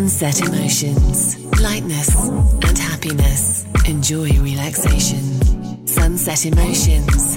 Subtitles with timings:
[0.00, 3.66] Sunset emotions, lightness and happiness.
[3.86, 5.86] Enjoy relaxation.
[5.86, 7.36] Sunset emotions,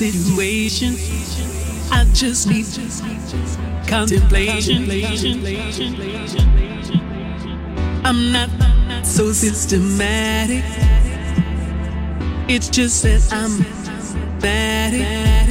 [0.00, 0.94] Situation.
[1.92, 2.64] I just need
[3.86, 4.88] contemplation.
[8.02, 8.48] I'm not
[9.04, 10.64] so systematic.
[12.48, 13.60] It's just that I'm
[14.40, 15.49] bad.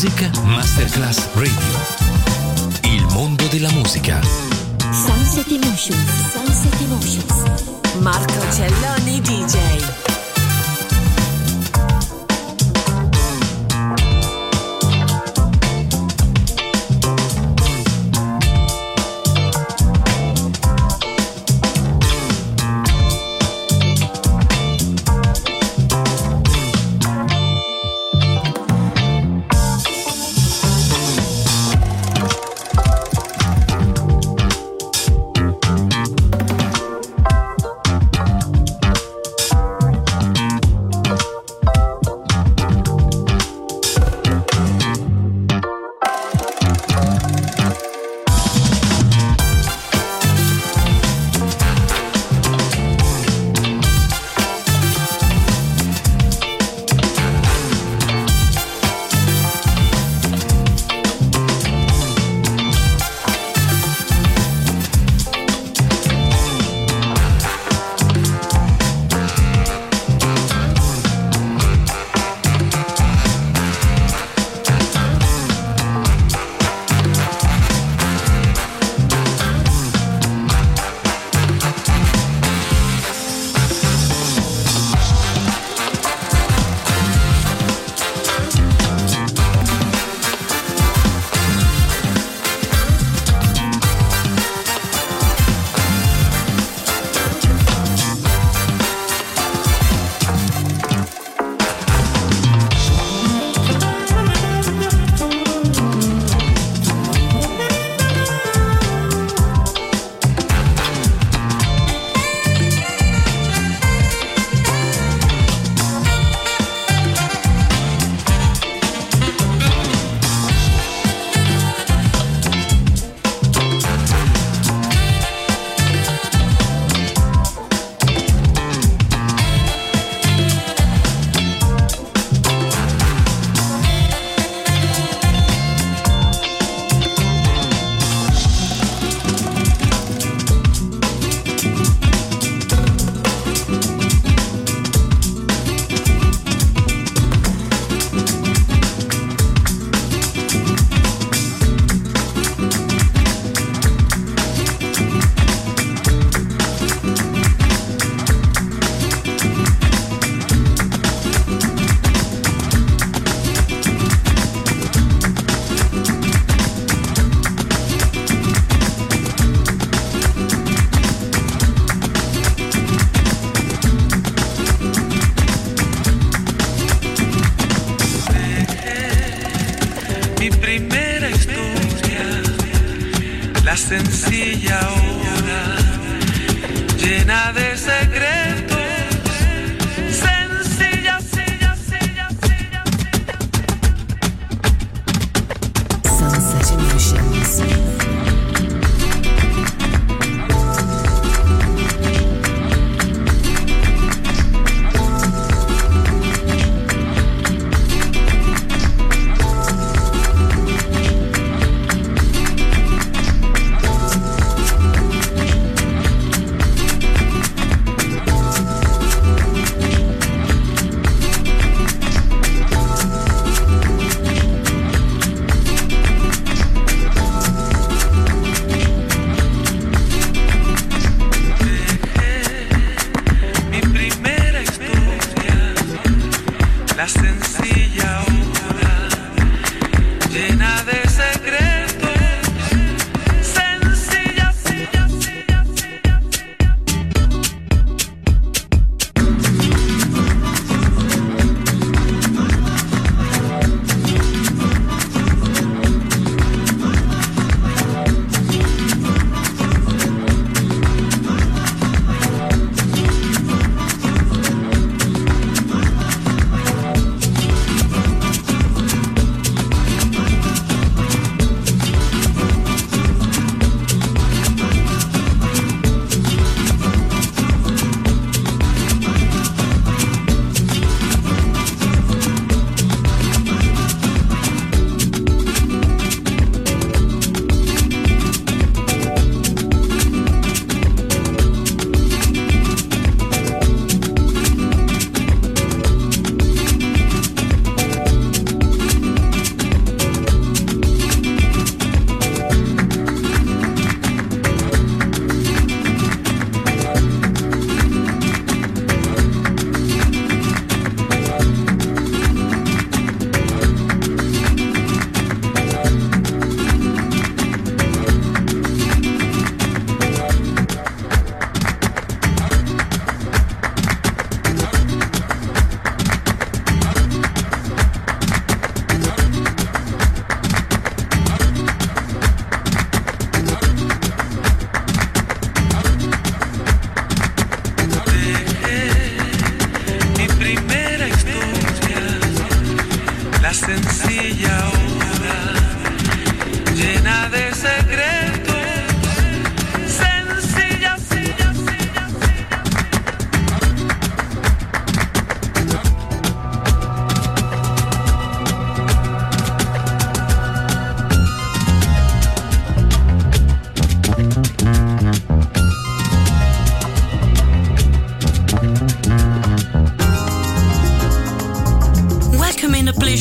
[0.00, 0.47] Music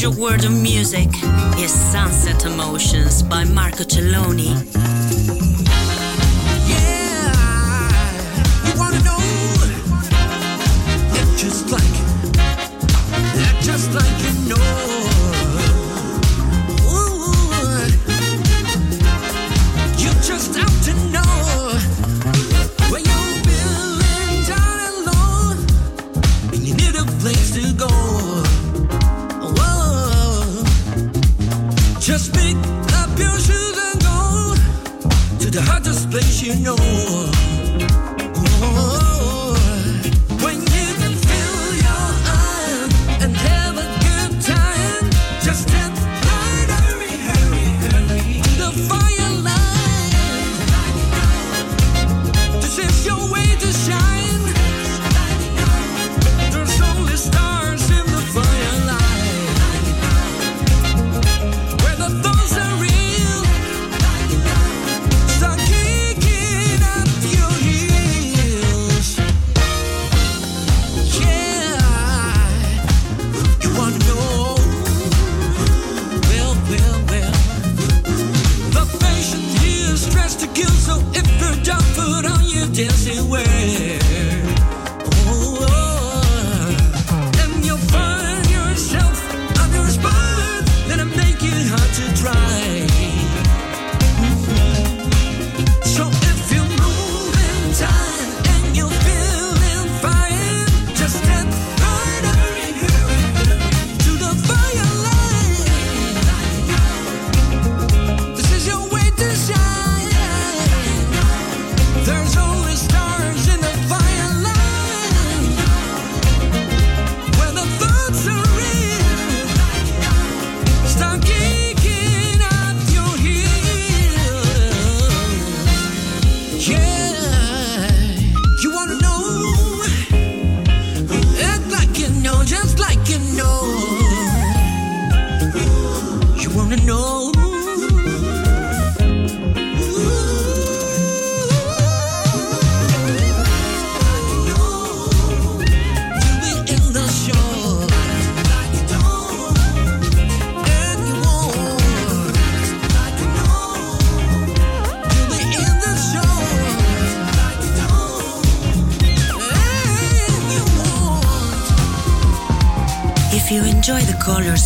[0.07, 1.09] magic word of music
[1.57, 5.36] is Sunset Emotions by Marco Celloni.